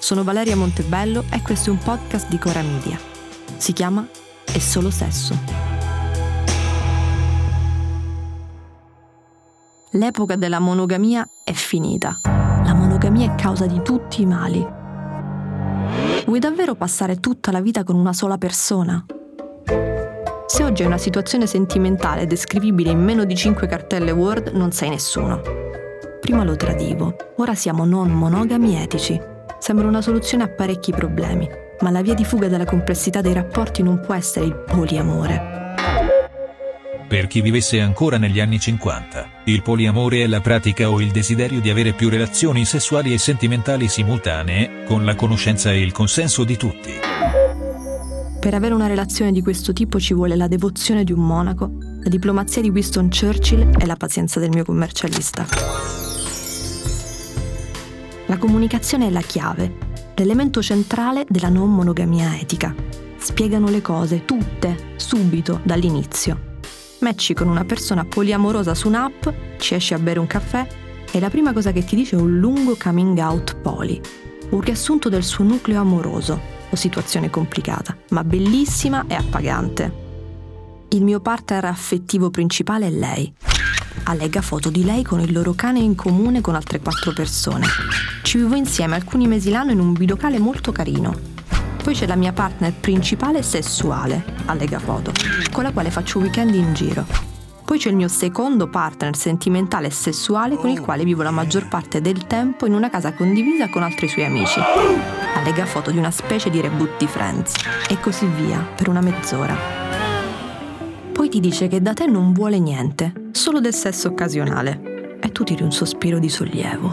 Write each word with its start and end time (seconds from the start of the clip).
Sono 0.00 0.24
Valeria 0.24 0.56
Montebello 0.56 1.24
e 1.30 1.42
questo 1.42 1.68
è 1.68 1.72
un 1.74 1.78
podcast 1.78 2.26
di 2.30 2.38
Cora 2.38 2.62
Media. 2.62 2.98
Si 3.58 3.74
chiama 3.74 4.08
È 4.42 4.58
solo 4.58 4.90
sesso. 4.90 5.38
L'epoca 9.90 10.36
della 10.36 10.58
monogamia 10.58 11.28
è 11.44 11.52
finita. 11.52 12.18
La 12.24 12.72
monogamia 12.72 13.30
è 13.30 13.34
causa 13.34 13.66
di 13.66 13.82
tutti 13.82 14.22
i 14.22 14.26
mali. 14.26 14.66
Vuoi 16.24 16.38
davvero 16.38 16.74
passare 16.74 17.20
tutta 17.20 17.52
la 17.52 17.60
vita 17.60 17.84
con 17.84 17.96
una 17.96 18.14
sola 18.14 18.38
persona? 18.38 19.04
Se 20.46 20.64
oggi 20.64 20.80
hai 20.80 20.88
una 20.88 20.98
situazione 20.98 21.46
sentimentale 21.46 22.26
descrivibile 22.26 22.90
in 22.90 23.04
meno 23.04 23.24
di 23.24 23.36
5 23.36 23.66
cartelle 23.66 24.12
Word, 24.12 24.48
non 24.54 24.72
sei 24.72 24.88
nessuno. 24.88 25.42
Prima 26.22 26.42
lo 26.42 26.56
tradivo, 26.56 27.14
ora 27.36 27.54
siamo 27.54 27.84
non 27.84 28.08
monogami 28.08 28.80
etici 28.80 29.29
sembra 29.60 29.86
una 29.86 30.02
soluzione 30.02 30.42
a 30.42 30.48
parecchi 30.48 30.90
problemi, 30.90 31.48
ma 31.80 31.90
la 31.90 32.02
via 32.02 32.14
di 32.14 32.24
fuga 32.24 32.48
dalla 32.48 32.64
complessità 32.64 33.20
dei 33.20 33.34
rapporti 33.34 33.82
non 33.82 34.00
può 34.00 34.14
essere 34.14 34.46
il 34.46 34.56
poliamore. 34.56 35.58
Per 37.10 37.26
chi 37.26 37.40
vivesse 37.40 37.80
ancora 37.80 38.18
negli 38.18 38.38
anni 38.38 38.60
50, 38.60 39.42
il 39.46 39.62
poliamore 39.62 40.22
è 40.22 40.26
la 40.28 40.40
pratica 40.40 40.90
o 40.90 41.00
il 41.00 41.10
desiderio 41.10 41.60
di 41.60 41.68
avere 41.68 41.92
più 41.92 42.08
relazioni 42.08 42.64
sessuali 42.64 43.12
e 43.12 43.18
sentimentali 43.18 43.88
simultanee, 43.88 44.84
con 44.84 45.04
la 45.04 45.16
conoscenza 45.16 45.72
e 45.72 45.80
il 45.80 45.90
consenso 45.90 46.44
di 46.44 46.56
tutti. 46.56 46.92
Per 48.38 48.54
avere 48.54 48.74
una 48.74 48.86
relazione 48.86 49.32
di 49.32 49.42
questo 49.42 49.72
tipo 49.72 49.98
ci 49.98 50.14
vuole 50.14 50.36
la 50.36 50.46
devozione 50.46 51.02
di 51.02 51.12
un 51.12 51.26
monaco, 51.26 51.72
la 52.02 52.08
diplomazia 52.08 52.62
di 52.62 52.70
Winston 52.70 53.10
Churchill 53.10 53.72
e 53.76 53.86
la 53.86 53.96
pazienza 53.96 54.38
del 54.38 54.50
mio 54.50 54.64
commercialista. 54.64 55.99
La 58.30 58.38
comunicazione 58.38 59.08
è 59.08 59.10
la 59.10 59.22
chiave, 59.22 60.12
l'elemento 60.14 60.62
centrale 60.62 61.26
della 61.28 61.48
non 61.48 61.74
monogamia 61.74 62.38
etica. 62.38 62.72
Spiegano 63.16 63.68
le 63.70 63.82
cose 63.82 64.24
tutte, 64.24 64.92
subito, 64.94 65.58
dall'inizio. 65.64 66.58
Matchi 67.00 67.34
con 67.34 67.48
una 67.48 67.64
persona 67.64 68.04
poliamorosa 68.04 68.72
su 68.72 68.86
un'app, 68.86 69.26
ci 69.58 69.74
esci 69.74 69.94
a 69.94 69.98
bere 69.98 70.20
un 70.20 70.28
caffè 70.28 70.64
e 71.10 71.18
la 71.18 71.28
prima 71.28 71.52
cosa 71.52 71.72
che 71.72 71.82
ti 71.82 71.96
dice 71.96 72.14
è 72.14 72.20
un 72.20 72.38
lungo 72.38 72.76
coming 72.80 73.18
out 73.18 73.56
poli, 73.56 74.00
un 74.50 74.60
riassunto 74.60 75.08
del 75.08 75.24
suo 75.24 75.42
nucleo 75.42 75.80
amoroso 75.80 76.40
o 76.70 76.76
situazione 76.76 77.30
complicata, 77.30 77.96
ma 78.10 78.22
bellissima 78.22 79.06
e 79.08 79.14
appagante. 79.14 79.92
Il 80.90 81.02
mio 81.02 81.18
partner 81.18 81.64
affettivo 81.64 82.30
principale 82.30 82.86
è 82.86 82.90
lei, 82.90 83.34
allega 84.04 84.42
foto 84.42 84.70
di 84.70 84.84
lei 84.84 85.02
con 85.02 85.20
il 85.20 85.32
loro 85.32 85.54
cane 85.54 85.80
in 85.80 85.94
comune 85.94 86.40
con 86.40 86.54
altre 86.54 86.80
quattro 86.80 87.12
persone. 87.12 87.66
Ci 88.22 88.38
vivo 88.38 88.54
insieme 88.54 88.94
alcuni 88.94 89.26
mesi 89.26 89.50
l'anno 89.50 89.72
in 89.72 89.80
un 89.80 89.92
bilocale 89.92 90.38
molto 90.38 90.72
carino. 90.72 91.14
Poi 91.82 91.94
c'è 91.94 92.06
la 92.06 92.16
mia 92.16 92.32
partner 92.32 92.72
principale 92.72 93.42
sessuale, 93.42 94.24
allega 94.46 94.78
foto, 94.78 95.12
con 95.50 95.62
la 95.62 95.72
quale 95.72 95.90
faccio 95.90 96.18
weekend 96.18 96.54
in 96.54 96.74
giro. 96.74 97.04
Poi 97.64 97.78
c'è 97.78 97.88
il 97.88 97.94
mio 97.94 98.08
secondo 98.08 98.68
partner 98.68 99.16
sentimentale 99.16 99.86
e 99.86 99.90
sessuale 99.92 100.56
con 100.56 100.70
il 100.70 100.80
quale 100.80 101.04
vivo 101.04 101.22
la 101.22 101.30
maggior 101.30 101.68
parte 101.68 102.00
del 102.00 102.26
tempo 102.26 102.66
in 102.66 102.74
una 102.74 102.90
casa 102.90 103.12
condivisa 103.12 103.68
con 103.68 103.84
altri 103.84 104.08
suoi 104.08 104.24
amici. 104.24 104.58
Allega 105.36 105.66
foto 105.66 105.92
di 105.92 105.98
una 105.98 106.10
specie 106.10 106.50
di 106.50 106.60
reboot 106.60 106.98
di 106.98 107.06
Friends. 107.06 107.54
E 107.88 108.00
così 108.00 108.26
via, 108.26 108.58
per 108.58 108.88
una 108.88 109.00
mezz'ora. 109.00 110.09
Ti 111.30 111.38
dice 111.38 111.68
che 111.68 111.80
da 111.80 111.94
te 111.94 112.06
non 112.06 112.32
vuole 112.32 112.58
niente, 112.58 113.28
solo 113.30 113.60
del 113.60 113.72
sesso 113.72 114.08
occasionale. 114.08 115.18
E 115.22 115.30
tu 115.30 115.44
tiri 115.44 115.62
un 115.62 115.70
sospiro 115.70 116.18
di 116.18 116.28
sollievo. 116.28 116.92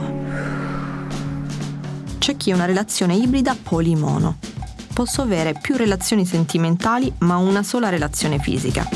C'è 2.19 2.37
chi 2.37 2.51
ha 2.51 2.55
una 2.55 2.65
relazione 2.65 3.15
ibrida 3.15 3.57
polimono. 3.59 4.37
Posso 4.93 5.23
avere 5.23 5.57
più 5.59 5.75
relazioni 5.75 6.23
sentimentali 6.23 7.11
ma 7.19 7.37
una 7.37 7.63
sola 7.63 7.89
relazione 7.89 8.37
fisica. 8.37 8.87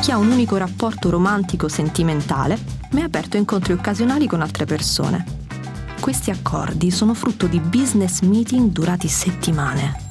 Chi 0.00 0.10
ha 0.10 0.18
un 0.18 0.28
unico 0.28 0.56
rapporto 0.56 1.08
romantico 1.08 1.68
sentimentale 1.68 2.58
ma 2.90 2.98
è 2.98 3.02
aperto 3.04 3.36
a 3.36 3.38
incontri 3.38 3.74
occasionali 3.74 4.26
con 4.26 4.40
altre 4.40 4.64
persone. 4.64 5.24
Questi 6.00 6.32
accordi 6.32 6.90
sono 6.90 7.14
frutto 7.14 7.46
di 7.46 7.60
business 7.60 8.22
meeting 8.22 8.72
durati 8.72 9.06
settimane 9.06 10.07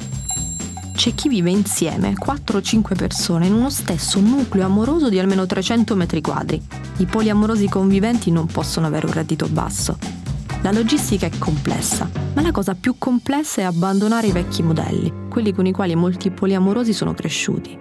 c'è 0.98 1.14
chi 1.14 1.30
vive 1.30 1.52
insieme, 1.52 2.16
4 2.18 2.58
o 2.58 2.62
5 2.62 2.96
persone, 2.96 3.46
in 3.46 3.54
uno 3.54 3.70
stesso 3.70 4.20
nucleo 4.20 4.66
amoroso 4.66 5.10
di 5.10 5.20
almeno 5.20 5.46
300 5.46 5.96
metri 5.96 6.22
quadri. 6.22 6.60
I 6.98 7.06
poliamorosi 7.06 7.70
conviventi 7.70 8.32
non 8.32 8.48
possono 8.48 8.88
avere 8.88 9.06
un 9.06 9.14
reddito 9.14 9.48
basso. 9.48 10.00
La 10.64 10.72
logistica 10.72 11.28
è 11.28 11.32
complessa, 11.38 12.10
ma 12.34 12.42
la 12.42 12.52
cosa 12.52 12.74
più 12.74 12.96
complessa 12.98 13.62
è 13.62 13.66
abbandonare 13.66 14.26
i 14.26 14.32
vecchi 14.32 14.64
modelli, 14.64 15.28
quelli 15.30 15.54
con 15.54 15.68
i 15.68 15.72
quali 15.72 15.94
molti 15.94 16.32
poliamorosi 16.32 16.94
sono 16.94 17.14
cresciuti. 17.14 17.78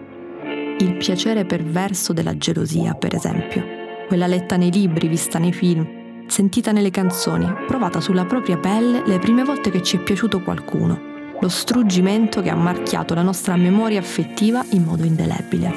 Il 0.78 0.96
piacere 0.98 1.46
perverso 1.46 2.12
della 2.12 2.36
gelosia, 2.36 2.92
per 2.92 3.14
esempio, 3.14 3.64
quella 4.08 4.26
letta 4.26 4.56
nei 4.56 4.70
libri, 4.70 5.08
vista 5.08 5.38
nei 5.38 5.54
film, 5.54 6.26
sentita 6.26 6.70
nelle 6.70 6.90
canzoni, 6.90 7.50
provata 7.66 7.98
sulla 7.98 8.26
propria 8.26 8.58
pelle 8.58 9.02
le 9.06 9.18
prime 9.18 9.42
volte 9.42 9.70
che 9.70 9.82
ci 9.82 9.96
è 9.96 10.00
piaciuto 10.00 10.42
qualcuno 10.42 11.05
lo 11.40 11.48
struggimento 11.48 12.40
che 12.40 12.50
ha 12.50 12.54
marchiato 12.54 13.14
la 13.14 13.22
nostra 13.22 13.56
memoria 13.56 14.00
affettiva 14.00 14.64
in 14.70 14.84
modo 14.84 15.04
indelebile. 15.04 15.72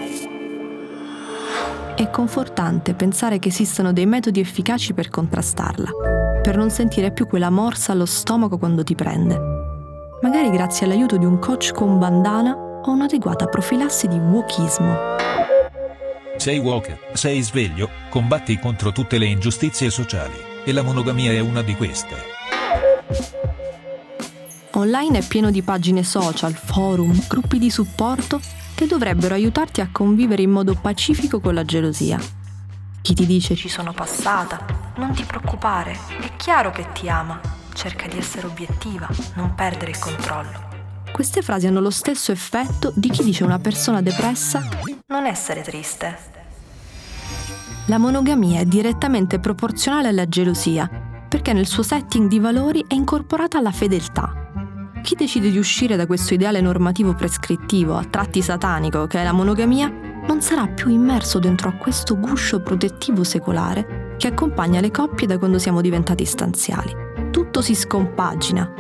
È 1.96 2.10
confortante 2.10 2.94
pensare 2.94 3.40
che 3.40 3.50
esistano 3.50 3.92
dei 3.92 4.06
metodi 4.06 4.40
efficaci 4.40 4.94
per 4.94 5.10
contrastarla, 5.10 5.92
per 6.42 6.56
non 6.56 6.70
sentire 6.70 7.12
più 7.12 7.28
quella 7.28 7.50
morsa 7.50 7.92
allo 7.92 8.06
stomaco 8.06 8.58
quando 8.58 8.84
ti 8.84 8.96
prende. 8.96 9.38
Magari 10.22 10.50
grazie 10.50 10.86
all'aiuto 10.86 11.18
di 11.18 11.26
un 11.26 11.40
coach 11.40 11.74
con 11.74 12.00
bandana 12.00 12.54
o 12.56 12.92
un'adeguata 12.92 13.48
profilassi 13.48 14.08
di 14.08 14.18
wokismo. 14.18 14.96
Sei 16.38 16.58
walker, 16.60 16.98
sei 17.14 17.42
sveglio, 17.42 17.90
combatti 18.10 18.58
contro 18.60 18.94
tutte 18.94 19.18
le 19.18 19.26
ingiustizie 19.26 19.90
sociali, 19.90 20.36
e 20.64 20.72
la 20.72 20.84
monogamia 20.84 21.34
è 21.34 21.40
una 21.40 21.62
di 21.62 21.76
queste. 21.76 22.39
Online 24.80 25.18
è 25.18 25.28
pieno 25.28 25.52
di 25.52 25.62
pagine 25.62 26.04
social, 26.04 26.54
forum, 26.54 27.28
gruppi 27.28 27.60
di 27.60 27.70
supporto 27.70 28.40
che 28.76 28.88
dovrebbero 28.88 29.34
aiutarti 29.34 29.82
a 29.82 29.90
convivere 29.92 30.42
in 30.42 30.52
modo 30.52 30.74
pacifico 30.74 31.42
con 31.42 31.54
la 31.54 31.66
gelosia. 31.66 32.18
Chi 33.02 33.14
ti 33.14 33.26
dice 33.26 33.56
ci 33.56 33.68
sono 33.68 33.92
passata, 33.92 34.94
non 34.96 35.12
ti 35.12 35.24
preoccupare, 35.24 35.98
è 36.22 36.34
chiaro 36.38 36.72
che 36.72 36.88
ti 36.94 37.10
ama, 37.10 37.42
cerca 37.74 38.08
di 38.08 38.18
essere 38.18 38.48
obiettiva, 38.48 39.10
non 39.36 39.54
perdere 39.54 39.92
il 39.92 40.00
controllo. 40.00 40.68
Queste 41.12 41.42
frasi 41.42 41.68
hanno 41.68 41.82
lo 41.82 41.90
stesso 41.90 42.32
effetto 42.32 42.94
di 42.96 43.10
chi 43.10 43.26
dice 43.26 43.44
a 43.44 43.48
una 43.48 43.60
persona 43.60 44.02
depressa 44.02 44.66
non 45.08 45.26
essere 45.26 45.62
triste. 45.62 46.18
La 47.88 47.98
monogamia 47.98 48.62
è 48.62 48.66
direttamente 48.66 49.40
proporzionale 49.40 50.08
alla 50.08 50.30
gelosia, 50.30 50.90
perché 51.28 51.52
nel 51.52 51.68
suo 51.68 51.84
setting 51.84 52.30
di 52.30 52.40
valori 52.40 52.86
è 52.88 52.94
incorporata 52.94 53.60
la 53.60 53.72
fedeltà, 53.72 54.40
chi 55.02 55.16
decide 55.16 55.50
di 55.50 55.58
uscire 55.58 55.96
da 55.96 56.06
questo 56.06 56.34
ideale 56.34 56.62
normativo 56.62 57.14
prescrittivo, 57.14 57.96
a 57.96 58.04
tratti 58.04 58.42
satanico, 58.42 59.08
che 59.08 59.20
è 59.20 59.24
la 59.24 59.32
monogamia, 59.32 59.92
non 60.28 60.42
sarà 60.42 60.68
più 60.68 60.90
immerso 60.90 61.40
dentro 61.40 61.70
a 61.70 61.74
questo 61.74 62.20
guscio 62.20 62.62
protettivo 62.62 63.24
secolare 63.24 64.16
che 64.18 64.28
accompagna 64.28 64.80
le 64.80 64.92
coppie 64.92 65.26
da 65.26 65.38
quando 65.38 65.58
siamo 65.58 65.82
diventati 65.82 66.26
stanziali. 66.26 66.94
Tutto 67.32 67.62
si 67.62 67.74
scompagina. 67.74 68.72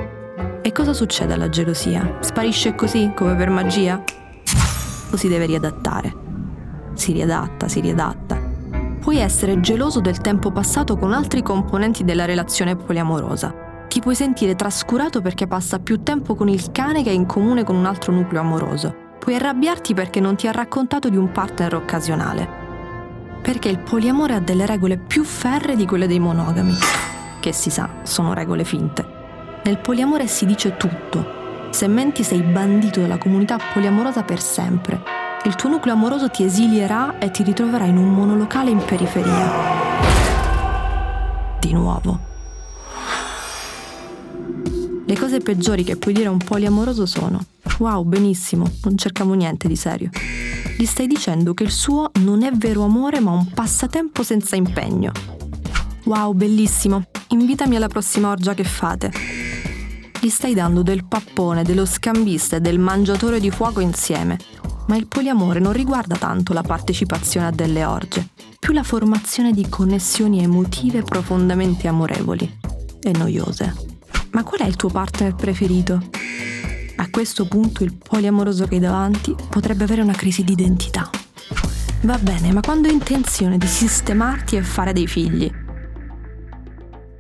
E 0.62 0.71
cosa 0.71 0.94
succede 0.94 1.33
alla 1.33 1.50
gelosia? 1.50 2.18
Sparisce 2.19 2.75
così, 2.75 3.12
come 3.16 3.36
per 3.36 3.50
magia? 3.50 4.04
O 5.12 5.16
si 5.16 5.27
deve 5.27 5.45
riadattare? 5.45 6.13
Si 6.94 7.13
riadatta, 7.13 7.68
si 7.68 7.80
riadatta. 7.80 8.38
Puoi 9.00 9.18
essere 9.18 9.60
geloso 9.62 10.01
del 10.01 10.19
tempo 10.19 10.51
passato 10.51 10.98
con 10.98 11.13
altri 11.13 11.42
componenti 11.42 12.04
della 12.04 12.25
relazione 12.25 12.75
poliamorosa, 12.75 13.69
ti 14.00 14.06
puoi 14.06 14.16
sentire 14.16 14.56
trascurato 14.56 15.19
perché 15.19 15.46
passa 15.46 15.78
più 15.78 16.04
tempo 16.04 16.34
con 16.34 16.48
il 16.48 16.72
cane 16.72 17.04
che 17.04 17.10
è 17.10 17.13
in 17.13 17.25
comune 17.25 17.66
con 17.66 17.75
un 17.75 17.86
altro 17.86 18.13
nucleo 18.13 18.40
amoroso. 18.40 18.96
Puoi 19.19 19.36
arrabbiarti 19.36 19.94
perché 19.94 20.22
non 20.22 20.38
ti 20.38 20.48
ha 20.48 20.54
raccontato 20.54 21.10
di 21.10 21.18
un 21.18 21.34
partner 21.34 21.75
occasionale. 21.75 22.48
Perché 23.42 23.68
il 23.68 23.80
poliamore 23.80 24.36
ha 24.36 24.40
delle 24.40 24.66
regole 24.66 24.98
più 24.98 25.25
ferre 25.25 25.75
di 25.75 25.86
quelle 25.86 26.07
dei 26.07 26.19
monogami, 26.19 26.74
che 27.42 27.51
si 27.51 27.69
sa, 27.69 27.90
sono 28.04 28.34
regole 28.34 28.63
finte. 28.63 29.06
Nel 29.66 29.80
poliamore 29.80 30.28
si 30.28 30.45
dice 30.45 30.78
tutto, 30.78 31.68
Se 31.72 31.88
menti 31.90 32.24
sei 32.24 32.42
bandito 32.42 33.02
dalla 33.02 33.18
comunità 33.18 33.57
poliamorosa 33.74 34.24
per 34.24 34.40
sempre. 34.40 35.02
Il 35.44 35.56
tuo 35.56 35.69
nucleo 35.69 35.94
amoroso 35.94 36.30
ti 36.30 36.45
esilierà 36.45 37.18
e 37.19 37.31
ti 37.31 37.44
ritroverai 37.44 37.90
in 37.90 37.98
un 37.98 38.13
monolocale 38.13 38.69
in 38.69 38.81
periferia. 38.84 39.52
Di 41.60 41.74
nuovo. 41.74 42.29
Le 45.10 45.18
cose 45.18 45.40
peggiori 45.40 45.84
che 45.84 45.98
puoi 45.98 46.14
dire 46.14 46.28
a 46.28 46.32
un 46.32 46.38
poliamoroso 46.38 47.08
sono 47.08 47.44
Wow, 47.80 48.04
benissimo, 48.04 48.72
non 48.84 48.96
cercavo 48.96 49.34
niente 49.34 49.68
di 49.68 49.76
serio. 49.76 50.12
Gli 50.78 50.86
stai 50.86 51.08
dicendo 51.08 51.56
che 51.56 51.64
il 51.64 51.72
suo 51.72 52.12
non 52.20 52.44
è 52.44 52.52
vero 52.52 52.84
amore 52.84 53.20
ma 53.20 53.32
un 53.32 53.50
passatempo 53.50 54.22
senza 54.22 54.56
impegno. 54.56 55.12
Wow, 56.04 56.34
bellissimo, 56.34 57.06
invitami 57.30 57.76
alla 57.76 57.88
prossima 57.88 58.30
orgia 58.30 58.54
che 58.54 58.64
fate. 58.64 59.12
Gli 60.22 60.30
stai 60.30 60.54
dando 60.54 60.84
del 60.84 61.04
pappone, 61.06 61.64
dello 61.64 61.88
scambista 61.88 62.58
e 62.58 62.62
del 62.62 62.78
mangiatore 62.78 63.40
di 63.40 63.50
fuoco 63.50 63.80
insieme. 63.80 64.38
Ma 64.90 64.96
il 64.96 65.08
poliamore 65.08 65.60
non 65.60 65.74
riguarda 65.74 66.18
tanto 66.18 66.54
la 66.54 66.62
partecipazione 66.62 67.48
a 67.48 67.52
delle 67.52 67.84
orge, 67.84 68.28
più 68.60 68.74
la 68.74 68.84
formazione 68.84 69.54
di 69.54 69.68
connessioni 69.70 70.44
emotive 70.44 71.02
profondamente 71.02 71.88
amorevoli 71.88 72.60
e 73.02 73.12
noiose. 73.14 73.89
Ma 74.31 74.44
qual 74.44 74.62
è 74.62 74.66
il 74.66 74.76
tuo 74.76 74.90
partner 74.90 75.34
preferito? 75.34 76.00
A 76.98 77.10
questo 77.10 77.48
punto 77.48 77.84
il 77.84 77.96
poliamoroso 77.96 78.68
che 78.68 78.76
hai 78.76 78.81
davanti 78.81 79.36
potrebbe 79.50 79.86
avere 79.86 80.02
una 80.02 80.14
crisi 80.14 80.44
di 80.44 80.52
identità. 80.52 81.10
Va 82.02 82.18
bene, 82.18 82.52
ma 82.52 82.62
quando 82.62 82.88
hai 82.88 82.94
intenzione 82.94 83.58
di 83.58 83.66
sistemarti 83.66 84.56
e 84.56 84.62
fare 84.62 84.94
dei 84.94 85.08
figli? 85.08 85.52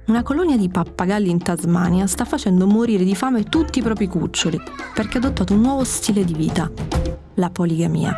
Una 0.05 0.23
colonia 0.23 0.57
di 0.57 0.69
pappagalli 0.69 1.29
in 1.29 1.41
Tasmania 1.41 2.05
sta 2.07 2.25
facendo 2.25 2.67
morire 2.67 3.03
di 3.03 3.15
fame 3.15 3.43
tutti 3.43 3.79
i 3.79 3.83
propri 3.83 4.07
cuccioli 4.07 4.59
perché 4.93 5.17
ha 5.17 5.19
adottato 5.19 5.53
un 5.53 5.61
nuovo 5.61 5.83
stile 5.83 6.23
di 6.23 6.33
vita, 6.33 6.71
la 7.35 7.49
poligamia. 7.49 8.15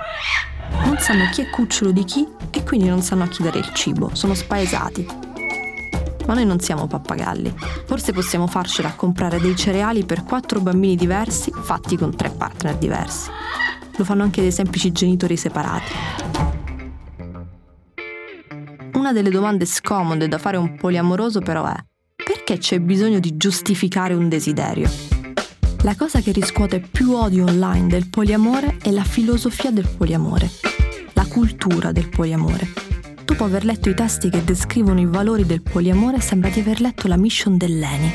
Non 0.85 0.97
sanno 0.99 1.29
chi 1.31 1.41
è 1.41 1.49
cucciolo 1.49 1.91
di 1.91 2.03
chi 2.03 2.27
e 2.49 2.63
quindi 2.63 2.87
non 2.87 3.01
sanno 3.01 3.23
a 3.23 3.27
chi 3.27 3.43
dare 3.43 3.59
il 3.59 3.71
cibo, 3.73 4.09
sono 4.13 4.33
spaesati 4.33 5.30
ma 6.25 6.33
noi 6.33 6.45
non 6.45 6.59
siamo 6.59 6.87
pappagalli. 6.87 7.53
Forse 7.85 8.11
possiamo 8.11 8.47
farcela 8.47 8.89
a 8.89 8.95
comprare 8.95 9.39
dei 9.39 9.55
cereali 9.55 10.05
per 10.05 10.23
quattro 10.23 10.59
bambini 10.59 10.95
diversi 10.95 11.51
fatti 11.51 11.97
con 11.97 12.15
tre 12.15 12.29
partner 12.29 12.77
diversi. 12.77 13.29
Lo 13.97 14.03
fanno 14.03 14.23
anche 14.23 14.41
dei 14.41 14.51
semplici 14.51 14.91
genitori 14.91 15.37
separati. 15.37 15.91
Una 18.93 19.13
delle 19.13 19.29
domande 19.29 19.65
scomode 19.65 20.27
da 20.27 20.37
fare 20.37 20.57
a 20.57 20.59
un 20.59 20.75
poliamoroso 20.75 21.39
però 21.39 21.65
è 21.65 21.75
perché 22.23 22.57
c'è 22.57 22.79
bisogno 22.79 23.19
di 23.19 23.35
giustificare 23.35 24.13
un 24.13 24.29
desiderio? 24.29 24.89
La 25.83 25.95
cosa 25.95 26.19
che 26.19 26.31
riscuote 26.31 26.79
più 26.79 27.13
odio 27.13 27.45
online 27.45 27.87
del 27.87 28.09
poliamore 28.09 28.77
è 28.81 28.91
la 28.91 29.03
filosofia 29.03 29.71
del 29.71 29.87
poliamore, 29.97 30.49
la 31.13 31.25
cultura 31.25 31.91
del 31.91 32.09
poliamore 32.09 32.90
Dopo 33.31 33.45
aver 33.45 33.63
letto 33.63 33.87
i 33.87 33.93
testi 33.93 34.29
che 34.29 34.43
descrivono 34.43 34.99
i 34.99 35.05
valori 35.05 35.45
del 35.45 35.61
poliamore, 35.61 36.19
sembra 36.19 36.49
di 36.49 36.59
aver 36.59 36.81
letto 36.81 37.07
la 37.07 37.15
mission 37.15 37.55
dell'ENI. 37.55 38.11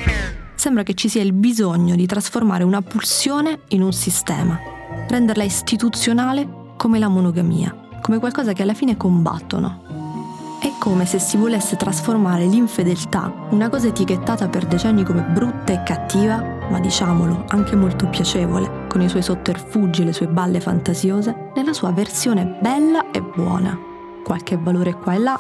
Sembra 0.55 0.83
che 0.83 0.93
ci 0.93 1.09
sia 1.09 1.23
il 1.23 1.33
bisogno 1.33 1.97
di 1.97 2.05
trasformare 2.05 2.65
una 2.65 2.83
pulsione 2.83 3.61
in 3.69 3.81
un 3.81 3.95
sistema, 3.95 4.61
renderla 5.09 5.43
istituzionale 5.43 6.75
come 6.77 6.99
la 6.99 7.09
monogamia, 7.09 7.75
come 8.03 8.19
qualcosa 8.19 8.53
che 8.53 8.61
alla 8.61 8.75
fine 8.75 8.99
combattono. 8.99 10.59
È 10.61 10.71
come 10.79 11.07
se 11.07 11.19
si 11.19 11.39
volesse 11.39 11.77
trasformare 11.77 12.45
l'infedeltà, 12.45 13.33
una 13.53 13.71
cosa 13.71 13.87
etichettata 13.87 14.49
per 14.49 14.67
decenni 14.67 15.03
come 15.03 15.23
brutta 15.23 15.73
e 15.73 15.83
cattiva, 15.83 16.45
ma 16.69 16.79
diciamolo 16.79 17.47
anche 17.49 17.75
molto 17.75 18.07
piacevole, 18.09 18.87
con 18.87 19.01
i 19.01 19.09
suoi 19.09 19.23
sotterfugi 19.23 20.03
e 20.03 20.05
le 20.05 20.13
sue 20.13 20.29
balle 20.29 20.61
fantasiose, 20.61 21.53
nella 21.55 21.73
sua 21.73 21.91
versione 21.91 22.59
bella 22.61 23.11
e 23.13 23.23
buona 23.23 23.86
qualche 24.27 24.59
valore 24.61 24.95
qua 24.95 25.15
e 25.15 25.19
là, 25.19 25.39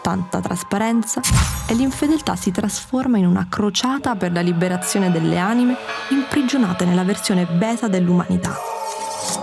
tanta 0.00 0.38
trasparenza 0.38 1.20
e 1.68 1.74
l'infedeltà 1.74 2.36
si 2.36 2.52
trasforma 2.52 3.18
in 3.18 3.26
una 3.26 3.48
crociata 3.50 4.14
per 4.14 4.30
la 4.30 4.40
liberazione 4.40 5.10
delle 5.10 5.38
anime 5.38 5.74
imprigionate 6.10 6.84
nella 6.84 7.02
versione 7.02 7.46
beta 7.46 7.88
dell'umanità. 7.88 8.54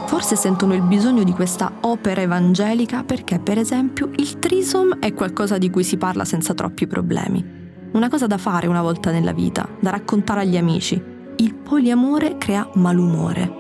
Forse 0.05 0.37
sentono 0.37 0.73
il 0.75 0.81
bisogno 0.81 1.23
di 1.23 1.33
questa 1.33 1.69
opera 1.81 2.21
evangelica 2.21 3.03
perché, 3.03 3.37
per 3.37 3.57
esempio, 3.57 4.11
il 4.15 4.39
trisom 4.39 4.99
è 4.99 5.13
qualcosa 5.13 5.57
di 5.57 5.69
cui 5.69 5.83
si 5.83 5.97
parla 5.97 6.23
senza 6.23 6.53
troppi 6.53 6.87
problemi. 6.87 7.43
Una 7.91 8.07
cosa 8.07 8.27
da 8.27 8.37
fare 8.37 8.67
una 8.67 8.81
volta 8.81 9.11
nella 9.11 9.33
vita, 9.33 9.67
da 9.77 9.89
raccontare 9.89 10.41
agli 10.41 10.55
amici. 10.55 11.03
Il 11.35 11.53
poliamore 11.53 12.37
crea 12.37 12.69
malumore. 12.75 13.51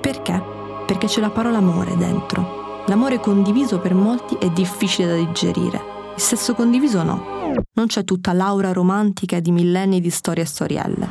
Perché? 0.00 0.40
Perché 0.86 1.08
c'è 1.08 1.20
la 1.20 1.30
parola 1.30 1.58
amore 1.58 1.96
dentro 1.96 2.62
L'amore 2.86 3.18
condiviso 3.18 3.78
per 3.78 3.94
molti 3.94 4.36
è 4.36 4.50
difficile 4.50 5.08
da 5.08 5.14
digerire. 5.14 5.80
Il 6.16 6.20
sesso 6.20 6.54
condiviso 6.54 7.02
no. 7.02 7.24
Non 7.72 7.86
c'è 7.86 8.04
tutta 8.04 8.34
l'aura 8.34 8.72
romantica 8.72 9.40
di 9.40 9.52
millenni 9.52 10.02
di 10.02 10.10
storie 10.10 10.42
e 10.42 10.46
storielle. 10.46 11.08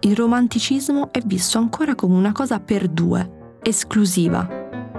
Il 0.00 0.14
romanticismo 0.14 1.10
è 1.12 1.20
visto 1.24 1.56
ancora 1.56 1.94
come 1.94 2.14
una 2.14 2.32
cosa 2.32 2.60
per 2.60 2.88
due, 2.88 3.56
esclusiva. 3.62 4.46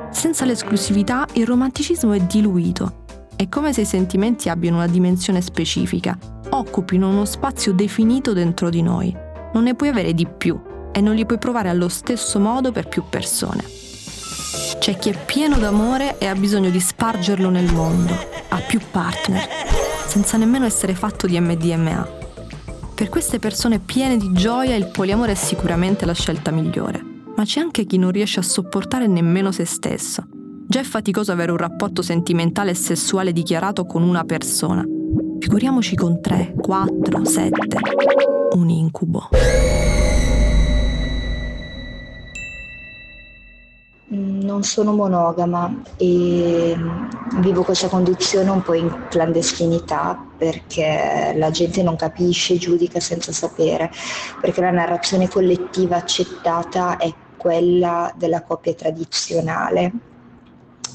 Senza 0.10 0.46
l'esclusività 0.46 1.28
il 1.34 1.46
romanticismo 1.46 2.14
è 2.14 2.22
diluito. 2.22 3.04
È 3.36 3.48
come 3.48 3.72
se 3.72 3.82
i 3.82 3.86
sentimenti 3.86 4.50
abbiano 4.50 4.78
una 4.78 4.88
dimensione 4.88 5.42
specifica, 5.42 6.18
occupino 6.50 7.08
uno 7.08 7.26
spazio 7.26 7.72
definito 7.72 8.34
dentro 8.34 8.72
di 8.72 8.82
noi. 8.82 9.16
Non 9.54 9.62
ne 9.62 9.76
puoi 9.76 9.90
avere 9.90 10.16
di 10.16 10.26
più 10.26 10.60
e 10.92 11.02
non 11.02 11.14
li 11.14 11.26
puoi 11.28 11.38
provare 11.38 11.70
allo 11.70 11.90
stesso 11.90 12.40
modo 12.40 12.72
per 12.72 12.88
più 12.88 13.04
persone. 13.08 13.85
C'è 14.80 14.98
chi 14.98 15.10
è 15.10 15.26
pieno 15.26 15.58
d'amore 15.58 16.18
e 16.20 16.28
ha 16.28 16.36
bisogno 16.36 16.70
di 16.70 16.80
spargerlo 16.80 17.50
nel 17.50 17.72
mondo, 17.74 18.14
ha 18.50 18.60
più 18.60 18.80
partner, 18.92 19.48
senza 20.06 20.38
nemmeno 20.38 20.66
essere 20.66 20.94
fatto 20.94 21.26
di 21.28 21.40
MDMA. 21.40 22.08
Per 22.94 23.10
queste 23.10 23.40
persone 23.40 23.80
piene 23.80 24.18
di 24.18 24.32
gioia 24.32 24.76
il 24.76 24.88
poliamore 24.88 25.34
è 25.34 25.36
sicuramente 25.36 26.06
la 26.06 26.14
scelta 26.14 26.52
migliore, 26.52 27.04
ma 27.36 27.44
c'è 27.44 27.60
anche 27.60 27.86
chi 27.86 27.98
non 27.98 28.12
riesce 28.12 28.40
a 28.40 28.44
sopportare 28.44 29.08
nemmeno 29.08 29.52
se 29.52 29.66
stesso. 29.66 30.28
Già 30.68 30.80
è 30.80 30.84
faticoso 30.84 31.32
avere 31.32 31.52
un 31.52 31.58
rapporto 31.58 32.02
sentimentale 32.02 32.72
e 32.72 32.76
sessuale 32.76 33.34
dichiarato 33.34 33.86
con 33.86 34.02
una 34.02 34.24
persona. 34.24 34.84
Figuriamoci 35.40 35.96
con 35.96 36.22
tre, 36.22 36.54
quattro, 36.58 37.26
sette. 37.26 37.78
Un 38.54 38.70
incubo. 38.70 39.30
Non 44.56 44.64
sono 44.64 44.94
monogama 44.94 45.82
e 45.98 46.78
vivo 47.40 47.64
questa 47.64 47.90
condizione 47.90 48.50
un 48.50 48.62
po' 48.62 48.74
in 48.74 49.08
clandestinità 49.10 50.18
perché 50.38 51.34
la 51.36 51.52
gente 51.52 51.84
non 51.84 51.98
capisce, 51.98 52.58
giudica 52.58 53.02
senza 53.02 53.34
sapere, 53.34 53.92
perché 54.40 54.62
la 54.62 54.72
narrazione 54.72 55.28
collettiva 55.28 55.98
accettata 55.98 56.96
è 56.96 57.14
quella 57.36 58.14
della 58.16 58.44
coppia 58.44 58.74
tradizionale. 58.74 59.92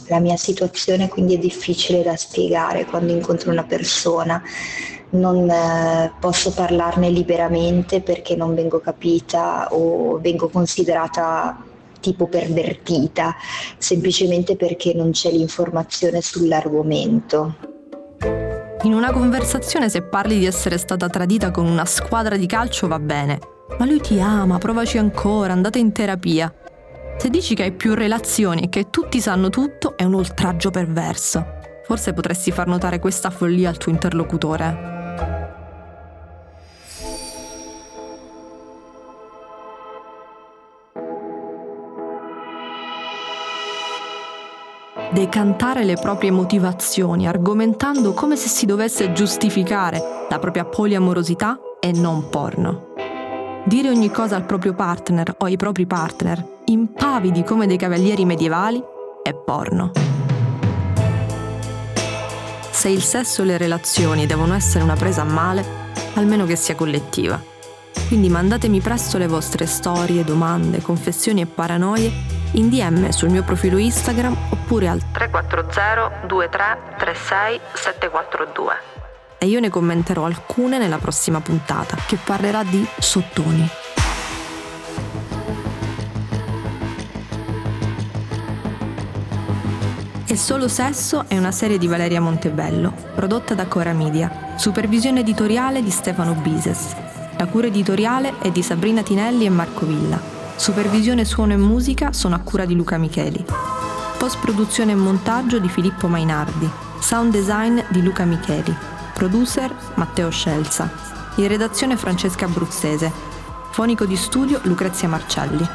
La 0.07 0.21
mia 0.21 0.39
situazione 0.39 1.09
quindi 1.09 1.35
è 1.35 1.39
difficile 1.39 2.03
da 2.03 2.17
spiegare 2.17 2.87
quando 2.87 3.13
incontro 3.13 3.51
una 3.51 3.65
persona, 3.65 4.43
non 5.11 5.51
eh, 5.51 6.13
posso 6.19 6.51
parlarne 6.53 7.11
liberamente 7.11 8.01
perché 8.01 8.37
non 8.37 8.55
vengo 8.55 8.81
capita 8.81 9.69
o 9.73 10.19
vengo 10.19 10.49
considerata 10.49 11.65
tipo 12.01 12.27
pervertita, 12.27 13.37
semplicemente 13.79 14.57
perché 14.57 14.93
non 14.95 15.11
c'è 15.11 15.31
l'informazione 15.31 16.21
sull'argomento. 16.21 17.57
In 18.83 18.95
una 18.95 19.13
conversazione 19.13 19.91
se 19.91 20.03
parli 20.03 20.39
di 20.39 20.47
essere 20.47 20.79
stata 20.79 21.09
tradita 21.09 21.51
con 21.51 21.67
una 21.67 21.85
squadra 21.85 22.37
di 22.37 22.47
calcio 22.47 22.89
va 22.89 22.99
bene, 22.99 23.39
ma 23.79 23.85
lui 23.85 24.01
ti 24.01 24.19
ama, 24.19 24.59
provaci 24.59 24.99
ancora, 24.99 25.53
andate 25.53 25.79
in 25.79 25.93
terapia. 25.93 26.53
Se 27.19 27.29
dici 27.29 27.55
che 27.55 27.65
hai 27.65 27.73
più 27.73 27.95
relazioni 27.95 28.63
e 28.63 28.69
che 28.71 28.89
tutti 28.89 29.21
sanno 29.21 29.51
tutto, 29.51 29.97
è 29.97 30.05
un 30.05 30.15
oltraggio 30.15 30.71
perverso. 30.71 31.45
Forse 31.85 32.15
potresti 32.15 32.51
far 32.51 32.67
notare 32.67 32.99
questa 32.99 33.29
follia 33.29 33.69
al 33.69 33.77
tuo 33.77 33.93
interlocutore. 33.93 35.00
Decantare 45.13 45.85
le 45.85 45.95
proprie 45.95 46.31
motivazioni 46.31 47.27
argomentando 47.27 48.13
come 48.13 48.37
se 48.37 48.49
si 48.49 48.65
dovesse 48.65 49.13
giustificare 49.13 50.27
la 50.29 50.39
propria 50.39 50.65
poliamorosità 50.65 51.59
e 51.81 51.93
non 51.93 52.29
porno. 52.29 52.95
Dire 53.65 53.89
ogni 53.89 54.11
cosa 54.11 54.37
al 54.37 54.47
proprio 54.47 54.73
partner 54.75 55.35
o 55.39 55.45
ai 55.45 55.57
propri 55.57 55.87
partner, 55.87 56.63
impavidi 56.67 57.43
come 57.43 57.67
dei 57.67 57.77
cavalieri 57.77 58.25
medievali, 58.25 58.83
è 59.23 59.35
porno. 59.35 59.91
Se 62.71 62.89
il 62.89 63.03
sesso 63.03 63.43
e 63.43 63.45
le 63.45 63.59
relazioni 63.59 64.27
devono 64.27 64.55
essere 64.55 64.85
una 64.85 64.95
presa 64.95 65.23
a 65.23 65.25
male, 65.25 65.65
almeno 66.15 66.47
che 66.47 66.57
sia 66.57 66.75
collettiva. 66.75 67.41
Quindi 68.09 68.29
mandatemi 68.29 68.81
presto 68.81 69.19
le 69.19 69.27
vostre 69.27 69.67
storie, 69.67 70.25
domande, 70.25 70.83
confessioni 70.83 71.43
e 71.43 71.47
paranoie 71.47 72.11
in 72.53 72.69
DM 72.69 73.11
sul 73.11 73.29
mio 73.29 73.45
profilo 73.45 73.79
Instagram 73.79 74.37
oppure 74.51 74.89
al 74.89 75.01
340 75.13 76.27
2336 76.27 77.61
742. 77.75 78.73
E 79.39 79.47
io 79.47 79.61
ne 79.61 79.69
commenterò 79.69 80.25
alcune 80.25 80.79
nella 80.79 80.99
prossima 80.99 81.41
puntata, 81.41 81.97
che 82.07 82.19
parlerà 82.23 82.63
di 82.63 82.87
sottoni. 82.99 83.69
E 90.27 90.37
Solo 90.37 90.69
Sesso 90.69 91.25
è 91.27 91.37
una 91.37 91.51
serie 91.51 91.79
di 91.79 91.87
Valeria 91.87 92.21
Montebello, 92.21 92.93
prodotta 93.15 93.55
da 93.55 93.67
Cora 93.67 93.93
Media, 93.93 94.55
supervisione 94.57 95.21
editoriale 95.21 95.83
di 95.83 95.91
Stefano 95.91 96.35
Bises. 96.35 97.10
La 97.41 97.47
cura 97.47 97.69
editoriale 97.69 98.35
è 98.39 98.51
di 98.51 98.63
Sabrina 98.63 99.01
Tinelli 99.03 99.47
e 99.47 99.49
Marco 99.49 99.87
Villa. 99.87 100.21
Supervisione 100.57 101.25
suono 101.25 101.55
e 101.55 101.57
musica 101.57 102.13
sono 102.13 102.35
a 102.35 102.41
cura 102.41 102.67
di 102.67 102.75
Luca 102.75 102.99
Micheli. 102.99 103.43
Post 104.19 104.41
produzione 104.41 104.93
e 104.93 104.95
montaggio 104.95 105.59
di 105.59 105.71
Filippo 105.71 106.07
Mainardi. 106.07 106.69
Sound 106.99 107.33
design 107.33 107.81
di 107.89 108.03
Luca 108.03 108.27
Micheli. 108.27 108.77
Producer 109.15 109.75
Matteo 109.95 110.29
Scelza. 110.29 110.93
In 111.37 111.49
redazione 111.49 111.97
Francesca 111.97 112.45
Abruzzese. 112.45 113.11
Fonico 113.71 114.05
di 114.05 114.17
studio 114.17 114.61
Lucrezia 114.65 115.09
Marcelli. 115.09 115.67